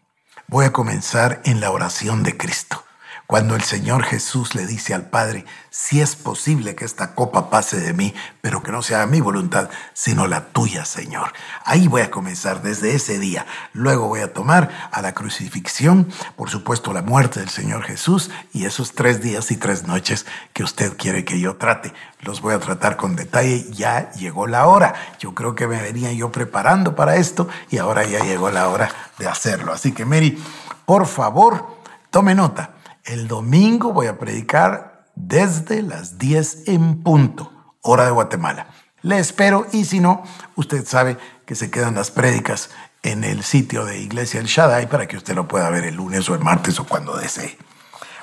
Voy 0.52 0.66
a 0.66 0.74
comenzar 0.74 1.42
en 1.46 1.62
la 1.62 1.72
oración 1.72 2.24
de 2.24 2.36
Cristo. 2.36 2.84
Cuando 3.32 3.56
el 3.56 3.62
Señor 3.62 4.04
Jesús 4.04 4.56
le 4.56 4.68
dice 4.68 4.94
al 4.94 5.04
Padre, 5.04 5.46
si 5.70 6.02
es 6.02 6.18
posible 6.18 6.76
que 6.76 6.84
esta 6.84 7.16
copa 7.16 7.50
pase 7.50 7.80
de 7.80 7.94
mí, 7.94 8.14
pero 8.42 8.62
que 8.62 8.74
no 8.74 8.82
sea 8.82 9.06
mi 9.06 9.22
voluntad, 9.22 9.70
sino 9.94 10.28
la 10.28 10.48
tuya, 10.48 10.84
Señor. 10.84 11.32
Ahí 11.64 11.88
voy 11.88 12.02
a 12.02 12.12
comenzar 12.12 12.62
desde 12.62 12.94
ese 12.94 13.20
día. 13.20 13.46
Luego 13.72 14.10
voy 14.10 14.20
a 14.20 14.34
tomar 14.34 14.90
a 14.92 15.02
la 15.02 15.14
crucifixión, 15.14 16.10
por 16.36 16.50
supuesto 16.50 16.92
la 16.92 17.04
muerte 17.04 17.40
del 17.40 17.48
Señor 17.48 17.84
Jesús 17.84 18.32
y 18.52 18.66
esos 18.66 18.92
tres 18.96 19.22
días 19.22 19.50
y 19.52 19.56
tres 19.56 19.88
noches 19.88 20.26
que 20.52 20.64
usted 20.64 20.98
quiere 20.98 21.24
que 21.24 21.40
yo 21.40 21.56
trate. 21.56 21.94
Los 22.20 22.42
voy 22.42 22.54
a 22.54 22.60
tratar 22.60 22.98
con 22.98 23.16
detalle. 23.16 23.66
Ya 23.72 24.12
llegó 24.12 24.46
la 24.46 24.68
hora. 24.68 24.94
Yo 25.20 25.34
creo 25.34 25.56
que 25.56 25.68
me 25.68 25.82
venía 25.82 26.12
yo 26.12 26.34
preparando 26.34 26.98
para 26.98 27.16
esto 27.16 27.48
y 27.70 27.78
ahora 27.78 28.04
ya 28.04 28.26
llegó 28.26 28.52
la 28.52 28.68
hora 28.68 28.92
de 29.18 29.30
hacerlo. 29.30 29.72
Así 29.72 29.94
que 29.94 30.04
Mary, 30.04 30.38
por 30.86 31.08
favor, 31.08 31.78
tome 32.10 32.36
nota 32.36 32.72
el 33.06 33.28
domingo 33.28 33.94
voy 33.94 34.08
a 34.08 34.18
predicar 34.18 35.06
desde 35.16 35.82
las 35.82 36.18
10 36.18 36.68
en 36.68 37.04
punto, 37.04 37.52
hora 37.82 38.06
de 38.06 38.12
Guatemala. 38.12 38.68
Le 39.02 39.20
espero 39.20 39.66
y 39.72 39.86
si 39.86 40.00
no, 40.00 40.24
usted 40.56 40.86
sabe 40.86 41.18
que 41.46 41.56
se 41.56 41.72
quedan 41.72 41.96
las 41.96 42.12
prédicas 42.12 42.70
en 43.04 43.24
el 43.24 43.44
sitio 43.44 43.86
de 43.86 44.00
Iglesia 44.00 44.40
El 44.40 44.46
Shaddai 44.46 44.88
para 44.88 45.08
que 45.08 45.18
usted 45.18 45.34
lo 45.34 45.48
pueda 45.48 45.70
ver 45.70 45.86
el 45.86 45.96
lunes 45.96 46.30
o 46.30 46.36
el 46.36 46.42
martes 46.42 46.80
o 46.80 46.86
cuando 46.86 47.18
desee. 47.18 47.58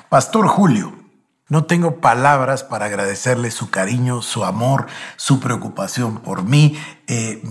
Pastor 0.07 0.47
Julio, 0.47 0.93
no 1.49 1.65
tengo 1.65 1.99
palabras 1.99 2.63
para 2.63 2.85
agradecerle 2.85 3.51
su 3.51 3.69
cariño, 3.69 4.21
su 4.21 4.45
amor, 4.45 4.85
su 5.17 5.39
preocupación 5.39 6.19
por 6.19 6.43
mí. 6.43 6.79
Eh, 7.07 7.41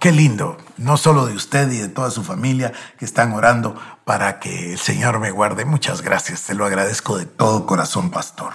qué 0.00 0.10
lindo, 0.10 0.56
no 0.78 0.96
solo 0.96 1.26
de 1.26 1.34
usted 1.34 1.70
y 1.70 1.78
de 1.78 1.88
toda 1.88 2.10
su 2.10 2.24
familia 2.24 2.72
que 2.98 3.04
están 3.04 3.32
orando 3.32 3.76
para 4.04 4.40
que 4.40 4.72
el 4.72 4.78
Señor 4.78 5.20
me 5.20 5.30
guarde. 5.30 5.64
Muchas 5.66 6.00
gracias, 6.00 6.44
te 6.44 6.54
lo 6.54 6.64
agradezco 6.64 7.18
de 7.18 7.26
todo 7.26 7.66
corazón, 7.66 8.10
pastor. 8.10 8.54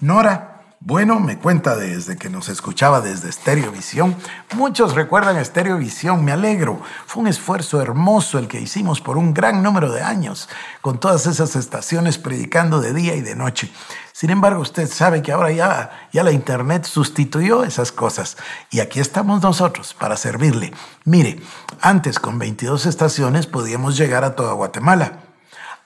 Nora, 0.00 0.55
bueno, 0.80 1.18
me 1.18 1.38
cuenta 1.38 1.74
desde 1.74 2.16
que 2.16 2.30
nos 2.30 2.48
escuchaba 2.48 3.00
desde 3.00 3.28
Estereovisión. 3.28 4.14
Muchos 4.54 4.94
recuerdan 4.94 5.36
Estereovisión, 5.36 6.24
me 6.24 6.32
alegro. 6.32 6.80
Fue 7.06 7.22
un 7.22 7.28
esfuerzo 7.28 7.80
hermoso 7.80 8.38
el 8.38 8.46
que 8.46 8.60
hicimos 8.60 9.00
por 9.00 9.16
un 9.16 9.34
gran 9.34 9.62
número 9.62 9.90
de 9.90 10.02
años, 10.02 10.48
con 10.82 11.00
todas 11.00 11.26
esas 11.26 11.56
estaciones 11.56 12.18
predicando 12.18 12.80
de 12.80 12.92
día 12.92 13.16
y 13.16 13.22
de 13.22 13.34
noche. 13.34 13.72
Sin 14.12 14.30
embargo, 14.30 14.62
usted 14.62 14.88
sabe 14.88 15.22
que 15.22 15.32
ahora 15.32 15.50
ya, 15.50 16.08
la 16.12 16.30
Internet 16.30 16.84
sustituyó 16.84 17.64
esas 17.64 17.90
cosas 17.90 18.36
y 18.70 18.80
aquí 18.80 19.00
estamos 19.00 19.42
nosotros 19.42 19.92
para 19.92 20.16
servirle. 20.16 20.72
Mire, 21.04 21.40
antes 21.80 22.18
con 22.18 22.38
22 22.38 22.86
estaciones 22.86 23.46
podíamos 23.46 23.96
llegar 23.96 24.24
a 24.24 24.36
toda 24.36 24.52
Guatemala. 24.52 25.25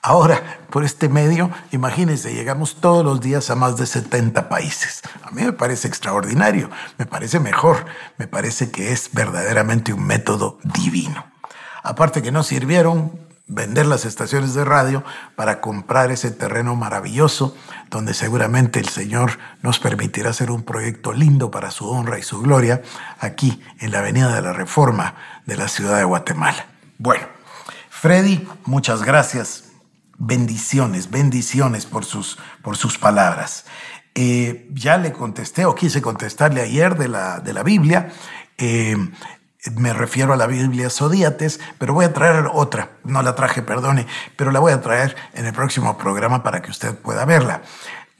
Ahora, 0.02 0.60
por 0.70 0.82
este 0.82 1.10
medio, 1.10 1.50
imagínense, 1.72 2.32
llegamos 2.32 2.76
todos 2.76 3.04
los 3.04 3.20
días 3.20 3.50
a 3.50 3.54
más 3.54 3.76
de 3.76 3.84
70 3.84 4.48
países. 4.48 5.02
A 5.22 5.30
mí 5.30 5.42
me 5.42 5.52
parece 5.52 5.88
extraordinario, 5.88 6.70
me 6.96 7.04
parece 7.04 7.38
mejor, 7.38 7.84
me 8.16 8.26
parece 8.26 8.70
que 8.70 8.92
es 8.92 9.10
verdaderamente 9.12 9.92
un 9.92 10.06
método 10.06 10.58
divino. 10.64 11.26
Aparte 11.82 12.22
que 12.22 12.32
nos 12.32 12.46
sirvieron 12.46 13.12
vender 13.46 13.84
las 13.84 14.06
estaciones 14.06 14.54
de 14.54 14.64
radio 14.64 15.04
para 15.36 15.60
comprar 15.60 16.10
ese 16.10 16.30
terreno 16.30 16.76
maravilloso 16.76 17.54
donde 17.90 18.14
seguramente 18.14 18.78
el 18.78 18.88
Señor 18.88 19.38
nos 19.60 19.80
permitirá 19.80 20.30
hacer 20.30 20.50
un 20.50 20.62
proyecto 20.62 21.12
lindo 21.12 21.50
para 21.50 21.70
su 21.70 21.90
honra 21.90 22.18
y 22.18 22.22
su 22.22 22.40
gloria 22.40 22.80
aquí 23.18 23.60
en 23.80 23.90
la 23.90 23.98
Avenida 23.98 24.34
de 24.34 24.40
la 24.40 24.54
Reforma 24.54 25.14
de 25.44 25.56
la 25.56 25.68
ciudad 25.68 25.98
de 25.98 26.04
Guatemala. 26.04 26.66
Bueno, 26.96 27.26
Freddy, 27.90 28.48
muchas 28.64 29.02
gracias 29.02 29.69
bendiciones, 30.20 31.10
bendiciones 31.10 31.86
por 31.86 32.04
sus, 32.04 32.38
por 32.62 32.76
sus 32.76 32.98
palabras. 32.98 33.64
Eh, 34.14 34.68
ya 34.72 34.98
le 34.98 35.12
contesté 35.12 35.64
o 35.64 35.74
quise 35.74 36.02
contestarle 36.02 36.60
ayer 36.60 36.96
de 36.96 37.08
la, 37.08 37.40
de 37.40 37.52
la 37.52 37.62
Biblia. 37.64 38.12
Eh, 38.58 38.96
me 39.76 39.92
refiero 39.92 40.32
a 40.32 40.36
la 40.36 40.46
Biblia 40.46 40.90
Zodíates, 40.90 41.58
pero 41.78 41.94
voy 41.94 42.04
a 42.04 42.12
traer 42.12 42.46
otra. 42.52 42.92
No 43.04 43.22
la 43.22 43.34
traje, 43.34 43.62
perdone, 43.62 44.06
pero 44.36 44.52
la 44.52 44.60
voy 44.60 44.72
a 44.72 44.80
traer 44.80 45.16
en 45.34 45.46
el 45.46 45.52
próximo 45.52 45.98
programa 45.98 46.42
para 46.42 46.62
que 46.62 46.70
usted 46.70 46.94
pueda 46.94 47.24
verla. 47.24 47.62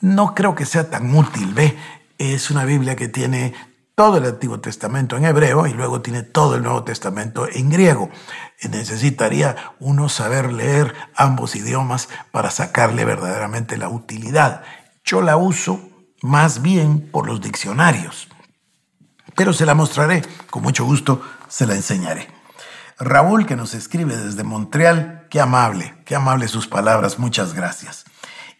No 0.00 0.34
creo 0.34 0.54
que 0.54 0.66
sea 0.66 0.90
tan 0.90 1.14
útil, 1.14 1.52
ve. 1.54 1.76
Es 2.18 2.50
una 2.50 2.64
Biblia 2.64 2.96
que 2.96 3.08
tiene 3.08 3.54
todo 4.00 4.16
el 4.16 4.24
Antiguo 4.24 4.58
Testamento 4.60 5.18
en 5.18 5.26
hebreo 5.26 5.66
y 5.66 5.74
luego 5.74 6.00
tiene 6.00 6.22
todo 6.22 6.54
el 6.54 6.62
Nuevo 6.62 6.84
Testamento 6.84 7.46
en 7.46 7.68
griego. 7.68 8.08
Necesitaría 8.70 9.74
uno 9.78 10.08
saber 10.08 10.54
leer 10.54 10.94
ambos 11.14 11.54
idiomas 11.54 12.08
para 12.30 12.50
sacarle 12.50 13.04
verdaderamente 13.04 13.76
la 13.76 13.90
utilidad. 13.90 14.62
Yo 15.04 15.20
la 15.20 15.36
uso 15.36 15.82
más 16.22 16.62
bien 16.62 17.10
por 17.12 17.26
los 17.26 17.42
diccionarios, 17.42 18.28
pero 19.36 19.52
se 19.52 19.66
la 19.66 19.74
mostraré, 19.74 20.22
con 20.48 20.62
mucho 20.62 20.86
gusto 20.86 21.20
se 21.48 21.66
la 21.66 21.74
enseñaré. 21.74 22.26
Raúl, 22.98 23.44
que 23.44 23.54
nos 23.54 23.74
escribe 23.74 24.16
desde 24.16 24.44
Montreal, 24.44 25.26
qué 25.28 25.42
amable, 25.42 25.94
qué 26.06 26.16
amable 26.16 26.48
sus 26.48 26.66
palabras, 26.66 27.18
muchas 27.18 27.52
gracias. 27.52 28.06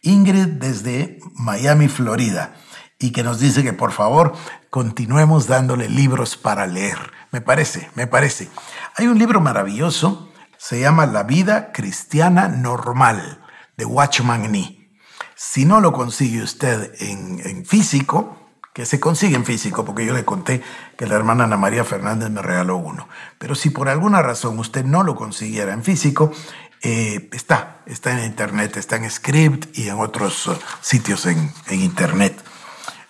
Ingrid 0.03 0.49
desde 0.49 1.19
Miami, 1.33 1.89
Florida 1.89 2.57
y 3.01 3.11
que 3.13 3.25
nos 3.25 3.41
dice 3.41 3.65
que 3.65 3.73
por 3.73 3.91
favor 3.91 4.35
continuemos 4.69 5.49
dándole 5.49 5.89
libros 5.89 6.37
para 6.37 6.67
leer. 6.67 6.99
Me 7.33 7.41
parece, 7.41 7.91
me 7.95 8.07
parece. 8.07 8.49
Hay 8.95 9.07
un 9.07 9.19
libro 9.19 9.41
maravilloso, 9.41 10.31
se 10.59 10.81
llama 10.81 11.07
La 11.07 11.23
vida 11.25 11.73
cristiana 11.73 12.47
normal, 12.47 13.41
de 13.77 13.87
Watchman 13.87 14.53
Nee. 14.53 14.91
Si 15.35 15.65
no 15.65 15.81
lo 15.81 15.95
consigue 15.95 16.43
usted 16.43 16.93
en, 17.01 17.65
físico, 17.65 18.37
que 18.75 18.85
se 18.85 19.01
consigue 19.01 19.37
en 19.37 19.47
físico, 19.47 19.87
porque 19.87 20.05
yo 20.05 20.13
le 20.13 20.27
conté 20.27 20.63
que 20.99 21.07
la 21.07 21.15
hermana 21.15 21.45
Ana 21.45 21.57
María 21.57 21.85
Fernández 21.85 22.29
me 22.29 22.43
regaló 22.43 22.77
uno. 22.77 23.09
Pero 23.39 23.55
si 23.55 23.71
por 23.71 23.89
alguna 23.89 24.21
razón 24.21 24.59
usted 24.59 24.85
no 24.85 25.03
lo 25.03 25.17
consiguiera 25.17 25.73
en 25.73 25.83
físico, 25.83 26.31
eh, 26.83 27.31
está, 27.33 27.79
está 27.87 28.13
en 28.13 28.27
internet, 28.27 28.77
está 28.77 28.97
en 28.97 29.11
Script 29.11 29.79
y 29.79 29.89
en 29.89 29.99
otros 29.99 30.47
uh, 30.47 30.59
sitios 30.83 31.25
en 31.25 31.51
internet. 31.71 32.45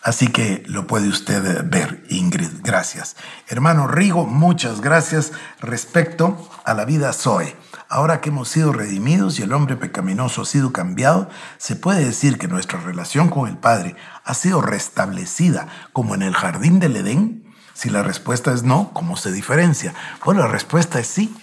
Así 0.02 0.28
que 0.28 0.62
lo 0.66 0.87
puede 0.87 1.09
usted 1.09 1.69
ver, 1.69 2.02
Ingrid. 2.09 2.62
Gracias. 2.62 3.16
Hermano 3.49 3.87
Rigo, 3.87 4.25
muchas 4.25 4.80
gracias 4.80 5.33
respecto 5.61 6.50
a 6.64 6.73
la 6.73 6.87
vida 6.87 7.12
Zoe. 7.12 7.54
Ahora 7.88 8.21
que 8.21 8.30
hemos 8.30 8.49
sido 8.49 8.73
redimidos 8.73 9.38
y 9.38 9.42
el 9.42 9.52
hombre 9.52 9.76
pecaminoso 9.76 10.42
ha 10.42 10.47
sido 10.47 10.73
cambiado, 10.73 11.28
se 11.59 11.76
puede 11.76 12.04
decir 12.04 12.38
que 12.38 12.49
nuestra 12.49 12.80
relación 12.80 13.28
con 13.28 13.49
el 13.49 13.59
Padre 13.59 13.95
ha 14.25 14.33
sido 14.33 14.62
restablecida 14.62 15.66
como 15.92 16.14
en 16.14 16.23
el 16.23 16.35
jardín 16.35 16.78
del 16.78 16.97
Edén. 16.97 17.52
Si 17.75 17.90
la 17.90 18.02
respuesta 18.02 18.52
es 18.52 18.62
no, 18.62 18.92
¿cómo 18.95 19.16
se 19.16 19.33
diferencia? 19.33 19.92
Bueno, 20.25 20.42
la 20.42 20.49
respuesta 20.49 20.99
es 20.99 21.09
sí. 21.09 21.35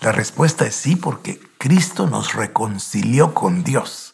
La 0.00 0.12
respuesta 0.12 0.64
es 0.64 0.74
sí 0.74 0.96
porque 0.96 1.40
Cristo 1.58 2.06
nos 2.06 2.34
reconcilió 2.34 3.34
con 3.34 3.64
Dios. 3.64 4.05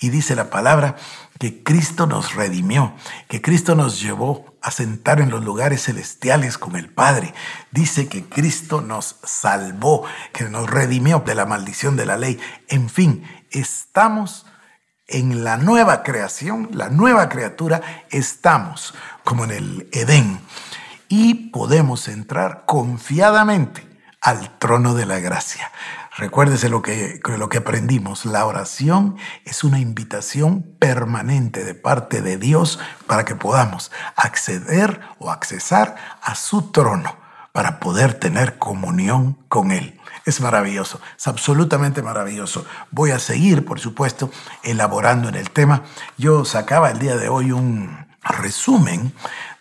Y 0.00 0.10
dice 0.10 0.36
la 0.36 0.50
palabra 0.50 0.96
que 1.38 1.62
Cristo 1.62 2.06
nos 2.06 2.34
redimió, 2.34 2.94
que 3.28 3.42
Cristo 3.42 3.74
nos 3.74 4.00
llevó 4.00 4.56
a 4.62 4.70
sentar 4.70 5.20
en 5.20 5.30
los 5.30 5.44
lugares 5.44 5.84
celestiales 5.84 6.58
con 6.58 6.76
el 6.76 6.88
Padre. 6.88 7.34
Dice 7.70 8.08
que 8.08 8.24
Cristo 8.24 8.80
nos 8.80 9.16
salvó, 9.22 10.04
que 10.32 10.44
nos 10.44 10.68
redimió 10.68 11.22
de 11.24 11.34
la 11.34 11.46
maldición 11.46 11.96
de 11.96 12.06
la 12.06 12.16
ley. 12.16 12.38
En 12.68 12.88
fin, 12.88 13.24
estamos 13.50 14.46
en 15.08 15.44
la 15.44 15.56
nueva 15.56 16.02
creación, 16.02 16.68
la 16.72 16.88
nueva 16.88 17.28
criatura, 17.28 17.80
estamos 18.10 18.94
como 19.24 19.44
en 19.44 19.50
el 19.52 19.88
Edén 19.92 20.40
y 21.08 21.50
podemos 21.50 22.08
entrar 22.08 22.64
confiadamente 22.66 23.95
al 24.26 24.50
trono 24.58 24.94
de 24.94 25.06
la 25.06 25.20
gracia. 25.20 25.70
Recuérdese 26.16 26.68
lo 26.68 26.82
que, 26.82 27.20
lo 27.38 27.48
que 27.48 27.58
aprendimos. 27.58 28.26
La 28.26 28.44
oración 28.44 29.16
es 29.44 29.62
una 29.62 29.78
invitación 29.78 30.62
permanente 30.80 31.62
de 31.62 31.74
parte 31.74 32.22
de 32.22 32.36
Dios 32.36 32.80
para 33.06 33.24
que 33.24 33.36
podamos 33.36 33.92
acceder 34.16 34.98
o 35.20 35.30
accesar 35.30 35.94
a 36.22 36.34
su 36.34 36.72
trono, 36.72 37.14
para 37.52 37.78
poder 37.78 38.14
tener 38.14 38.58
comunión 38.58 39.38
con 39.48 39.70
Él. 39.70 40.00
Es 40.24 40.40
maravilloso, 40.40 41.00
es 41.16 41.28
absolutamente 41.28 42.02
maravilloso. 42.02 42.66
Voy 42.90 43.12
a 43.12 43.20
seguir, 43.20 43.64
por 43.64 43.78
supuesto, 43.78 44.32
elaborando 44.64 45.28
en 45.28 45.36
el 45.36 45.50
tema. 45.50 45.84
Yo 46.18 46.44
sacaba 46.44 46.90
el 46.90 46.98
día 46.98 47.16
de 47.16 47.28
hoy 47.28 47.52
un 47.52 48.08
resumen 48.24 49.12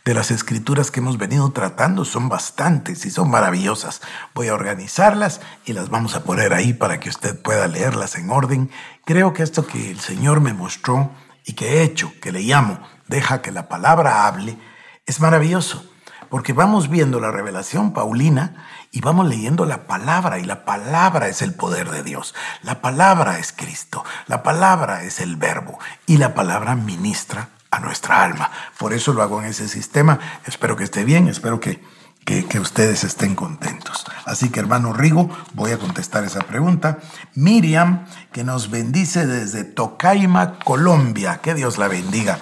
de 0.05 0.13
las 0.13 0.29
escrituras 0.29 0.91
que 0.91 0.99
hemos 0.99 1.17
venido 1.17 1.51
tratando. 1.51 2.05
Son 2.05 2.29
bastantes 2.29 3.05
y 3.05 3.11
son 3.11 3.29
maravillosas. 3.29 4.01
Voy 4.35 4.47
a 4.47 4.53
organizarlas 4.53 5.41
y 5.65 5.73
las 5.73 5.89
vamos 5.89 6.15
a 6.15 6.23
poner 6.23 6.53
ahí 6.53 6.73
para 6.73 6.99
que 6.99 7.09
usted 7.09 7.41
pueda 7.41 7.67
leerlas 7.67 8.15
en 8.15 8.29
orden. 8.29 8.69
Creo 9.03 9.33
que 9.33 9.43
esto 9.43 9.65
que 9.65 9.89
el 9.89 9.99
Señor 9.99 10.39
me 10.39 10.53
mostró 10.53 11.11
y 11.43 11.53
que 11.53 11.79
he 11.79 11.83
hecho, 11.83 12.13
que 12.21 12.31
le 12.31 12.41
llamo, 12.41 12.79
deja 13.07 13.41
que 13.41 13.51
la 13.51 13.67
palabra 13.67 14.27
hable, 14.27 14.57
es 15.05 15.19
maravilloso 15.19 15.83
porque 16.29 16.53
vamos 16.53 16.89
viendo 16.89 17.19
la 17.19 17.31
revelación 17.31 17.93
paulina 17.93 18.65
y 18.91 19.01
vamos 19.01 19.27
leyendo 19.27 19.65
la 19.65 19.85
palabra 19.85 20.39
y 20.39 20.43
la 20.43 20.65
palabra 20.65 21.27
es 21.27 21.41
el 21.41 21.53
poder 21.53 21.89
de 21.91 22.03
Dios. 22.03 22.33
La 22.61 22.81
palabra 22.81 23.39
es 23.39 23.53
Cristo, 23.53 24.03
la 24.27 24.43
palabra 24.43 25.03
es 25.03 25.19
el 25.19 25.35
verbo 25.35 25.79
y 26.05 26.17
la 26.17 26.33
palabra 26.33 26.75
ministra 26.75 27.49
a 27.75 27.79
nuestra 27.79 28.23
alma. 28.23 28.51
Por 28.77 28.93
eso 28.93 29.13
lo 29.13 29.21
hago 29.21 29.41
en 29.41 29.47
ese 29.47 29.67
sistema. 29.67 30.19
Espero 30.45 30.75
que 30.75 30.83
esté 30.83 31.03
bien, 31.03 31.27
espero 31.27 31.59
que, 31.59 31.83
que, 32.25 32.59
ustedes 32.59 33.03
estén 33.03 33.35
contentos. 33.35 34.05
Así 34.25 34.49
que 34.49 34.59
hermano 34.59 34.93
Rigo, 34.93 35.29
voy 35.53 35.71
a 35.71 35.77
contestar 35.77 36.23
esa 36.23 36.39
pregunta. 36.39 36.99
Miriam, 37.35 38.05
que 38.31 38.43
nos 38.43 38.69
bendice 38.71 39.25
desde 39.27 39.63
Tocaima, 39.63 40.59
Colombia. 40.59 41.39
Que 41.41 41.53
Dios 41.53 41.77
la 41.77 41.87
bendiga. 41.87 42.39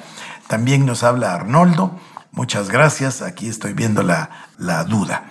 También 0.48 0.86
nos 0.86 1.04
habla 1.04 1.34
Arnoldo 1.34 2.00
Muchas 2.34 2.70
gracias. 2.70 3.22
Aquí 3.22 3.48
estoy 3.48 3.74
viendo 3.74 4.02
la, 4.02 4.48
la 4.58 4.84
duda. 4.84 5.26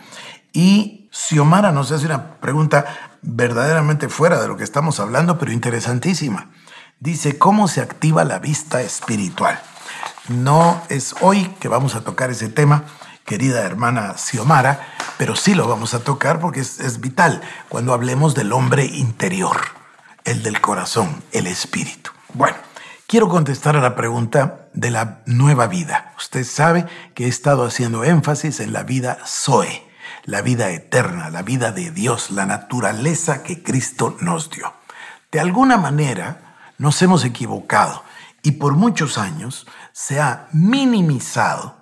Y 0.53 1.09
Xiomara 1.11 1.73
nos 1.73 1.91
hace 1.91 2.07
una 2.07 2.37
pregunta 2.37 2.85
verdaderamente 3.23 4.09
fuera 4.09 4.41
de 4.41 4.47
lo 4.47 4.57
que 4.57 4.63
estamos 4.63 5.01
hablando, 5.01 5.37
pero 5.37 5.51
interesantísima. 5.51 6.51
Dice, 7.01 7.39
¿cómo 7.39 7.67
se 7.67 7.81
activa 7.81 8.23
la 8.23 8.39
vista 8.39 8.83
espiritual? 8.83 9.61
No 10.29 10.83
es 10.89 11.15
hoy 11.21 11.45
que 11.61 11.69
vamos 11.69 11.95
a 11.95 12.03
tocar 12.03 12.31
ese 12.31 12.49
tema, 12.49 12.85
querida 13.25 13.63
hermana 13.63 14.17
Xiomara, 14.17 14.81
pero 15.19 15.37
sí 15.37 15.55
lo 15.55 15.69
vamos 15.69 15.95
a 15.95 16.01
tocar 16.05 16.41
porque 16.41 16.61
es, 16.61 16.81
es 16.81 17.01
vital 17.01 17.43
cuando 17.69 17.93
hablemos 17.93 18.35
del 18.35 18.53
hombre 18.53 18.85
interior, 18.85 19.57
el 20.25 20.43
del 20.43 20.61
corazón, 20.61 21.23
el 21.33 21.47
espíritu. 21.47 22.11
Bueno. 22.35 22.57
Quiero 23.13 23.29
contestar 23.29 23.77
a 23.77 23.83
la 23.83 23.95
pregunta 23.95 24.69
de 24.73 24.91
la 24.91 25.21
nueva 25.27 25.67
vida. 25.67 26.15
Usted 26.17 26.45
sabe 26.45 26.87
que 27.15 27.27
he 27.27 27.29
estado 27.29 27.67
haciendo 27.67 28.05
énfasis 28.05 28.59
en 28.61 28.73
la 28.73 28.85
vida 28.85 29.19
Zoe, 29.27 29.87
la 30.25 30.41
vida 30.41 30.71
eterna, 30.71 31.29
la 31.29 31.43
vida 31.43 31.73
de 31.73 31.91
Dios, 31.91 32.31
la 32.31 32.47
naturaleza 32.47 33.43
que 33.43 33.63
Cristo 33.63 34.17
nos 34.21 34.49
dio. 34.49 34.73
De 35.31 35.41
alguna 35.41 35.77
manera 35.77 36.57
nos 36.79 37.03
hemos 37.03 37.27
equivocado 37.27 38.03
y 38.43 38.53
por 38.53 38.77
muchos 38.77 39.19
años 39.19 39.67
se 39.93 40.21
ha 40.21 40.49
minimizado 40.53 41.77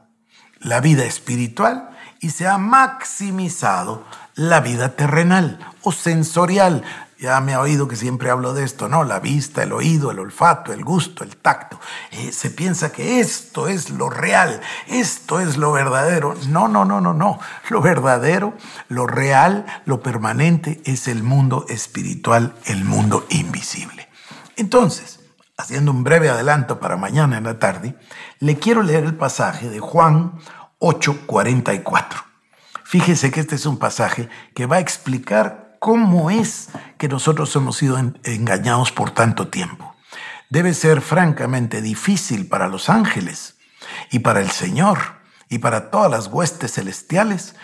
la 0.59 0.81
vida 0.81 1.05
espiritual 1.05 1.91
y 2.21 2.31
se 2.31 2.47
ha 2.47 2.59
maximizado 2.59 4.05
la 4.35 4.61
vida 4.61 4.97
terrenal 4.97 5.59
o 5.83 5.93
sensorial, 5.93 6.83
ya 7.21 7.39
me 7.43 7.53
ha 7.53 7.61
oído 7.61 7.87
que 7.87 7.97
siempre 7.97 8.31
hablo 8.31 8.55
de 8.55 8.65
esto, 8.65 8.89
¿no? 8.89 9.05
La 9.05 9.21
vista, 9.21 9.63
el 9.63 9.73
oído, 9.73 10.11
el 10.11 10.19
olfato, 10.19 10.73
el 10.73 10.83
gusto, 10.83 11.23
el 11.23 11.37
tacto. 11.37 11.79
Eh, 12.13 12.33
se 12.33 12.49
piensa 12.51 12.93
que 12.93 13.21
esto 13.21 13.69
es 13.69 13.91
lo 13.91 14.09
real, 14.09 14.63
esto 14.87 15.39
es 15.39 15.59
lo 15.59 15.71
verdadero. 15.73 16.35
No, 16.49 16.67
no, 16.67 16.87
no, 16.87 17.03
no, 17.03 17.13
no. 17.13 17.39
Lo 17.69 17.83
verdadero, 17.83 18.55
lo 18.89 19.07
real, 19.07 19.67
lo 19.85 20.03
permanente 20.03 20.81
es 20.87 21.09
el 21.09 21.23
mundo 21.23 21.67
espiritual, 21.69 22.55
el 22.65 22.87
mundo 22.87 23.27
invisible. 23.29 24.09
Entonces, 24.57 25.20
haciendo 25.61 25.91
un 25.91 26.05
breve 26.05 26.29
adelanto 26.29 26.81
para 26.81 26.97
mañana 26.97 27.39
en 27.39 27.45
la 27.45 27.59
tarde, 27.59 27.97
le 28.39 28.59
quiero 28.59 28.83
leer 28.83 29.05
el 29.05 29.15
pasaje 29.15 29.69
de 29.69 29.81
Juan 29.81 30.39
8:44. 30.79 32.25
Fíjese 32.85 33.31
que 33.31 33.41
este 33.41 33.55
es 33.55 33.67
un 33.67 33.79
pasaje 33.79 34.29
que 34.55 34.67
va 34.67 34.77
a 34.77 34.81
explicar 34.81 35.77
cómo 35.79 36.31
es 36.31 36.71
que 36.99 37.09
nosotros 37.09 37.55
hemos 37.57 37.77
sido 37.77 37.99
engañados 38.25 38.93
por 38.93 39.11
tanto 39.11 39.49
tiempo. 39.49 39.95
Debe 40.49 40.75
ser 40.75 41.01
francamente 41.01 41.81
difícil 41.81 42.49
para 42.49 42.69
los 42.69 42.89
ángeles 42.89 43.57
y 44.11 44.19
para 44.19 44.41
el 44.41 44.51
Señor 44.51 44.99
y 45.49 45.59
para 45.59 45.91
todas 45.91 46.11
las 46.11 46.27
huestes 46.27 46.75
celestiales 46.75 47.55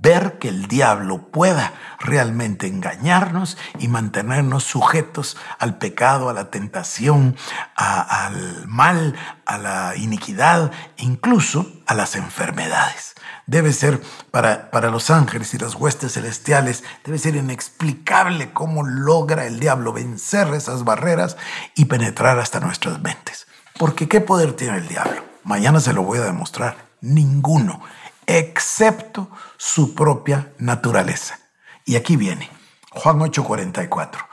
ver 0.00 0.38
que 0.38 0.48
el 0.48 0.66
diablo 0.66 1.30
pueda 1.30 1.72
realmente 1.98 2.66
engañarnos 2.66 3.56
y 3.78 3.88
mantenernos 3.88 4.64
sujetos 4.64 5.36
al 5.58 5.78
pecado, 5.78 6.28
a 6.28 6.32
la 6.32 6.50
tentación, 6.50 7.36
al 7.76 8.66
mal, 8.66 9.14
a 9.46 9.58
la 9.58 9.96
iniquidad, 9.96 10.72
incluso 10.96 11.66
a 11.86 11.94
las 11.94 12.16
enfermedades 12.16 13.14
debe 13.46 13.72
ser 13.72 14.00
para, 14.30 14.70
para 14.70 14.90
los 14.90 15.10
ángeles 15.10 15.52
y 15.54 15.58
las 15.58 15.74
huestes 15.74 16.14
celestiales, 16.14 16.84
debe 17.04 17.18
ser 17.18 17.36
inexplicable 17.36 18.52
cómo 18.52 18.84
logra 18.84 19.46
el 19.46 19.60
diablo 19.60 19.92
vencer 19.92 20.48
esas 20.54 20.84
barreras 20.84 21.36
y 21.74 21.86
penetrar 21.86 22.38
hasta 22.38 22.60
nuestras 22.60 23.00
mentes. 23.00 23.46
Porque 23.78 24.08
¿qué 24.08 24.20
poder 24.20 24.54
tiene 24.54 24.78
el 24.78 24.88
diablo? 24.88 25.22
Mañana 25.44 25.80
se 25.80 25.92
lo 25.92 26.02
voy 26.02 26.18
a 26.18 26.24
demostrar. 26.24 26.92
Ninguno, 27.00 27.82
excepto 28.26 29.30
su 29.56 29.94
propia 29.94 30.52
naturaleza. 30.58 31.38
Y 31.84 31.96
aquí 31.96 32.16
viene, 32.16 32.48
Juan 32.90 33.18
8:44. 33.20 34.26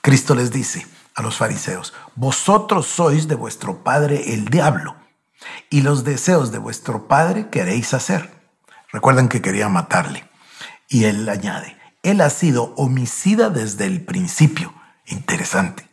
Cristo 0.00 0.34
les 0.34 0.50
dice 0.50 0.86
a 1.14 1.22
los 1.22 1.36
fariseos, 1.36 1.92
vosotros 2.14 2.86
sois 2.86 3.28
de 3.28 3.34
vuestro 3.34 3.82
padre 3.84 4.34
el 4.34 4.46
diablo 4.46 4.96
y 5.70 5.82
los 5.82 6.04
deseos 6.04 6.52
de 6.52 6.58
vuestro 6.58 7.08
padre 7.08 7.48
queréis 7.50 7.94
hacer. 7.94 8.30
Recuerden 8.90 9.28
que 9.28 9.42
quería 9.42 9.68
matarle. 9.68 10.28
Y 10.88 11.04
él 11.04 11.28
añade, 11.28 11.76
él 12.02 12.20
ha 12.20 12.30
sido 12.30 12.74
homicida 12.76 13.48
desde 13.48 13.86
el 13.86 14.04
principio. 14.04 14.74
Interesante. 15.06 15.88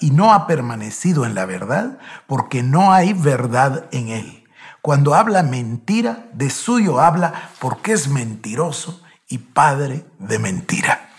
Y 0.00 0.10
no 0.12 0.32
ha 0.32 0.46
permanecido 0.46 1.26
en 1.26 1.34
la 1.34 1.44
verdad 1.44 1.98
porque 2.26 2.62
no 2.62 2.92
hay 2.92 3.12
verdad 3.12 3.86
en 3.92 4.08
él. 4.08 4.39
Cuando 4.82 5.14
habla 5.14 5.42
mentira, 5.42 6.26
de 6.32 6.50
suyo 6.50 7.00
habla 7.00 7.50
porque 7.58 7.92
es 7.92 8.08
mentiroso 8.08 9.02
y 9.28 9.38
padre 9.38 10.06
de 10.18 10.38
mentira. 10.38 11.10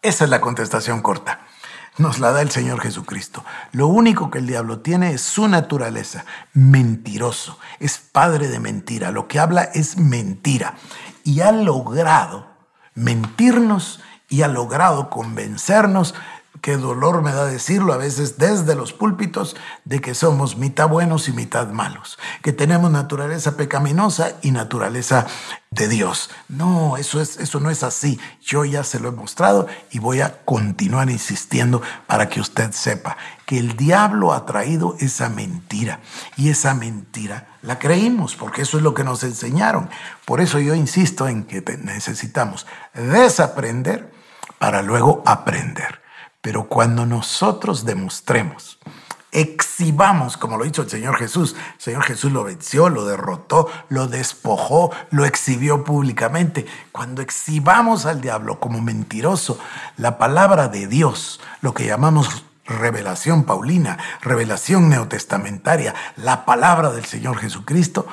Esa 0.00 0.24
es 0.24 0.30
la 0.30 0.40
contestación 0.40 1.02
corta. 1.02 1.40
Nos 1.98 2.18
la 2.18 2.32
da 2.32 2.40
el 2.40 2.50
Señor 2.50 2.80
Jesucristo. 2.80 3.44
Lo 3.72 3.86
único 3.86 4.30
que 4.30 4.38
el 4.38 4.46
diablo 4.46 4.80
tiene 4.80 5.12
es 5.12 5.20
su 5.20 5.46
naturaleza, 5.46 6.24
mentiroso, 6.54 7.58
es 7.80 7.98
padre 7.98 8.48
de 8.48 8.58
mentira, 8.58 9.10
lo 9.10 9.28
que 9.28 9.38
habla 9.38 9.62
es 9.74 9.98
mentira. 9.98 10.74
Y 11.22 11.40
ha 11.40 11.52
logrado 11.52 12.46
mentirnos 12.94 14.00
y 14.30 14.40
ha 14.40 14.48
logrado 14.48 15.10
convencernos 15.10 16.14
qué 16.60 16.76
dolor 16.76 17.22
me 17.22 17.32
da 17.32 17.46
decirlo 17.46 17.92
a 17.92 17.96
veces 17.96 18.38
desde 18.38 18.74
los 18.74 18.92
púlpitos 18.92 19.56
de 19.84 20.00
que 20.00 20.14
somos 20.14 20.56
mitad 20.56 20.88
buenos 20.88 21.28
y 21.28 21.32
mitad 21.32 21.68
malos, 21.68 22.18
que 22.42 22.52
tenemos 22.52 22.90
naturaleza 22.90 23.56
pecaminosa 23.56 24.32
y 24.42 24.50
naturaleza 24.50 25.26
de 25.70 25.88
Dios. 25.88 26.30
No, 26.48 26.96
eso, 26.98 27.20
es, 27.20 27.38
eso 27.38 27.58
no 27.58 27.70
es 27.70 27.82
así. 27.82 28.20
Yo 28.42 28.64
ya 28.64 28.84
se 28.84 29.00
lo 29.00 29.08
he 29.08 29.12
mostrado 29.12 29.66
y 29.90 29.98
voy 29.98 30.20
a 30.20 30.44
continuar 30.44 31.10
insistiendo 31.10 31.82
para 32.06 32.28
que 32.28 32.40
usted 32.40 32.72
sepa 32.72 33.16
que 33.46 33.58
el 33.58 33.76
diablo 33.76 34.32
ha 34.32 34.44
traído 34.44 34.96
esa 35.00 35.28
mentira 35.30 36.00
y 36.36 36.50
esa 36.50 36.74
mentira 36.74 37.48
la 37.62 37.78
creímos 37.78 38.36
porque 38.36 38.62
eso 38.62 38.76
es 38.76 38.82
lo 38.82 38.94
que 38.94 39.04
nos 39.04 39.24
enseñaron. 39.24 39.88
Por 40.26 40.40
eso 40.40 40.58
yo 40.58 40.74
insisto 40.74 41.26
en 41.26 41.44
que 41.44 41.62
necesitamos 41.82 42.66
desaprender 42.94 44.12
para 44.58 44.82
luego 44.82 45.22
aprender. 45.26 46.01
Pero 46.42 46.64
cuando 46.64 47.06
nosotros 47.06 47.84
demostremos, 47.84 48.78
exhibamos, 49.30 50.36
como 50.36 50.58
lo 50.58 50.66
hizo 50.66 50.82
el 50.82 50.90
Señor 50.90 51.16
Jesús, 51.16 51.54
el 51.76 51.80
Señor 51.80 52.02
Jesús 52.02 52.32
lo 52.32 52.44
venció, 52.44 52.88
lo 52.88 53.06
derrotó, 53.06 53.70
lo 53.88 54.08
despojó, 54.08 54.90
lo 55.10 55.24
exhibió 55.24 55.84
públicamente. 55.84 56.66
Cuando 56.92 57.22
exhibamos 57.22 58.06
al 58.06 58.20
diablo 58.20 58.60
como 58.60 58.80
mentiroso, 58.82 59.58
la 59.96 60.18
palabra 60.18 60.68
de 60.68 60.86
Dios, 60.86 61.40
lo 61.62 61.72
que 61.74 61.86
llamamos 61.86 62.44
revelación 62.66 63.44
paulina, 63.44 63.98
revelación 64.20 64.88
neotestamentaria, 64.88 65.94
la 66.16 66.44
palabra 66.44 66.90
del 66.90 67.04
Señor 67.04 67.38
Jesucristo 67.38 68.06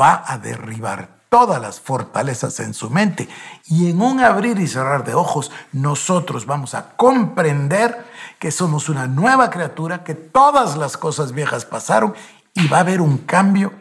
va 0.00 0.24
a 0.26 0.38
derribar 0.38 1.23
todas 1.34 1.60
las 1.60 1.80
fortalezas 1.80 2.60
en 2.60 2.74
su 2.74 2.90
mente. 2.90 3.28
Y 3.66 3.90
en 3.90 4.00
un 4.00 4.20
abrir 4.20 4.60
y 4.60 4.68
cerrar 4.68 5.02
de 5.02 5.14
ojos, 5.14 5.50
nosotros 5.72 6.46
vamos 6.46 6.74
a 6.74 6.90
comprender 6.90 8.06
que 8.38 8.52
somos 8.52 8.88
una 8.88 9.08
nueva 9.08 9.50
criatura, 9.50 10.04
que 10.04 10.14
todas 10.14 10.76
las 10.76 10.96
cosas 10.96 11.32
viejas 11.32 11.64
pasaron 11.64 12.14
y 12.54 12.68
va 12.68 12.76
a 12.76 12.80
haber 12.82 13.00
un 13.00 13.18
cambio 13.18 13.72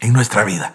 en 0.00 0.12
nuestra 0.12 0.44
vida. 0.44 0.74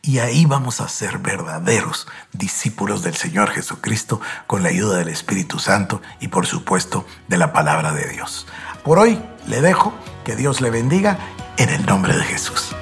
y 0.00 0.20
ahí 0.20 0.46
vamos 0.46 0.80
a 0.80 0.88
ser 0.88 1.18
verdaderos 1.18 2.06
discípulos 2.32 3.02
del 3.02 3.16
Señor 3.16 3.50
Jesucristo 3.50 4.20
con 4.46 4.62
la 4.62 4.68
ayuda 4.70 4.96
del 4.98 5.08
Espíritu 5.08 5.58
Santo 5.58 6.00
y 6.20 6.28
por 6.28 6.46
supuesto 6.46 7.04
de 7.28 7.36
la 7.36 7.52
palabra 7.52 7.92
de 7.92 8.08
Dios. 8.08 8.46
Por 8.84 8.98
hoy 9.00 9.20
le 9.48 9.60
dejo, 9.60 9.92
que 10.24 10.34
Dios 10.34 10.62
le 10.62 10.70
bendiga 10.70 11.18
en 11.58 11.68
el 11.68 11.84
nombre 11.84 12.16
de 12.16 12.22
Jesús. 12.22 12.74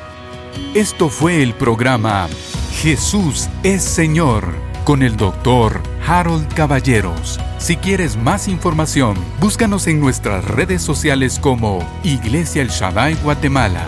Esto 0.74 1.08
fue 1.08 1.42
el 1.42 1.54
programa 1.54 2.28
Jesús 2.82 3.48
es 3.62 3.82
Señor 3.82 4.54
con 4.84 5.02
el 5.02 5.16
doctor 5.16 5.80
Harold 6.06 6.52
Caballeros. 6.54 7.40
Si 7.58 7.76
quieres 7.76 8.16
más 8.16 8.48
información, 8.48 9.16
búscanos 9.40 9.86
en 9.86 10.00
nuestras 10.00 10.44
redes 10.44 10.82
sociales 10.82 11.38
como 11.38 11.78
Iglesia 12.02 12.62
El 12.62 12.68
Shaddai 12.68 13.14
Guatemala 13.22 13.86